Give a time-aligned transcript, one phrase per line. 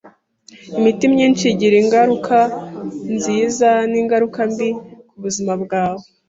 [0.79, 2.37] Imiti myinshi igira ingaruka
[3.15, 4.69] nziza n'ingaruka mbi
[5.09, 6.03] ku buzima bwawe.